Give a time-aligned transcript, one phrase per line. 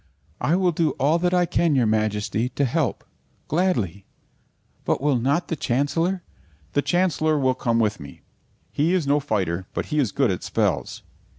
[0.39, 3.03] "I will do all that I can, your Majesty, to help
[3.47, 4.07] gladly;
[4.83, 6.23] but will not the Chancellor"
[6.73, 8.21] "The Chancellor will come with me.
[8.71, 11.03] He is no fighter, but he is good at spells."